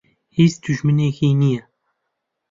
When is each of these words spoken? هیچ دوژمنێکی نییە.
هیچ 0.37 0.53
دوژمنێکی 0.63 1.29
نییە. 1.41 1.61